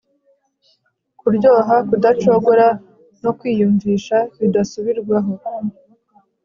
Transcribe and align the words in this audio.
Kuryoshya 1.19 1.77
kudacogora 1.87 2.67
no 3.23 3.31
kwiyumvisha 3.39 4.17
bidasubirwaho 4.39 5.33